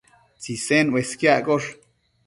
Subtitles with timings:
[0.41, 1.69] Tsisen uesquiaccosh